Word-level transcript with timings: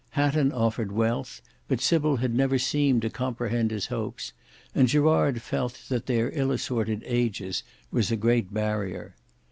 Hatton 0.17 0.51
offered 0.51 0.91
wealth, 0.91 1.43
but 1.67 1.79
Sybil 1.79 2.15
had 2.15 2.33
never 2.33 2.57
seemed 2.57 3.03
to 3.03 3.11
comprehend 3.11 3.69
his 3.69 3.85
hopes, 3.85 4.33
and 4.73 4.87
Gerard 4.87 5.43
felt 5.43 5.79
that 5.89 6.07
their 6.07 6.31
ill 6.33 6.49
assorted 6.51 7.03
ages 7.05 7.61
was 7.91 8.09
a 8.09 8.15
great 8.17 8.51
barrier. 8.51 9.13